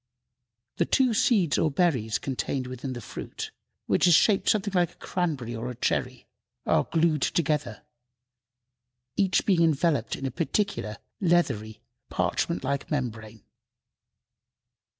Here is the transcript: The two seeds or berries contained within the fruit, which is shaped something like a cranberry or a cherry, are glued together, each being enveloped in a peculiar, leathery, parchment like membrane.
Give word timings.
The 0.77 0.85
two 0.87 1.13
seeds 1.13 1.59
or 1.59 1.69
berries 1.69 2.17
contained 2.17 2.65
within 2.65 2.93
the 2.93 3.01
fruit, 3.01 3.51
which 3.85 4.07
is 4.07 4.15
shaped 4.15 4.49
something 4.49 4.73
like 4.73 4.93
a 4.93 4.95
cranberry 4.95 5.55
or 5.55 5.69
a 5.69 5.75
cherry, 5.75 6.25
are 6.65 6.85
glued 6.91 7.21
together, 7.21 7.83
each 9.15 9.45
being 9.45 9.61
enveloped 9.61 10.15
in 10.15 10.25
a 10.25 10.31
peculiar, 10.31 10.97
leathery, 11.19 11.81
parchment 12.09 12.63
like 12.63 12.89
membrane. 12.89 13.43